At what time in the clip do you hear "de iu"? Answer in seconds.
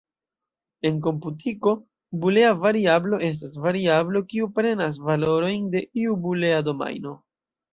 5.77-6.21